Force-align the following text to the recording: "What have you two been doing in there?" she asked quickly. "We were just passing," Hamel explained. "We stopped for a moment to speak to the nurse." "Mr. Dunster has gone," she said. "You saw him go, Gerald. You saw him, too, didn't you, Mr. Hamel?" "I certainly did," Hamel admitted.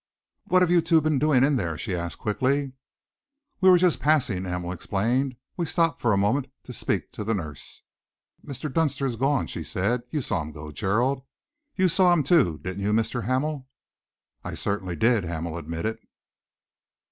"What 0.45 0.63
have 0.63 0.71
you 0.71 0.81
two 0.81 0.99
been 0.99 1.19
doing 1.19 1.43
in 1.43 1.57
there?" 1.57 1.77
she 1.77 1.95
asked 1.95 2.17
quickly. 2.17 2.71
"We 3.59 3.69
were 3.69 3.77
just 3.77 3.99
passing," 3.99 4.45
Hamel 4.45 4.71
explained. 4.71 5.35
"We 5.57 5.67
stopped 5.67 6.01
for 6.01 6.11
a 6.11 6.17
moment 6.17 6.47
to 6.63 6.73
speak 6.73 7.11
to 7.11 7.23
the 7.23 7.35
nurse." 7.35 7.83
"Mr. 8.43 8.73
Dunster 8.73 9.05
has 9.05 9.15
gone," 9.15 9.45
she 9.45 9.63
said. 9.63 10.01
"You 10.09 10.23
saw 10.23 10.41
him 10.41 10.53
go, 10.53 10.71
Gerald. 10.71 11.21
You 11.75 11.87
saw 11.87 12.11
him, 12.13 12.23
too, 12.23 12.57
didn't 12.63 12.81
you, 12.83 12.93
Mr. 12.93 13.25
Hamel?" 13.25 13.67
"I 14.43 14.55
certainly 14.55 14.95
did," 14.95 15.23
Hamel 15.23 15.55
admitted. 15.55 15.99